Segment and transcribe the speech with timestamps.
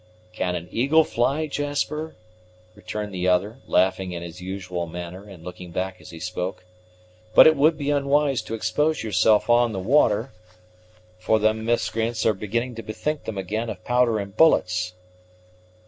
[0.33, 2.15] "Can an eagle fly, Jasper?"
[2.73, 6.65] returned the other, laughing in his usual manner, and looking back as he spoke.
[7.35, 10.31] "But it would be unwise to expose yourself on the water;
[11.19, 14.93] for them miscreants are beginning to bethink them again of powder and bullets."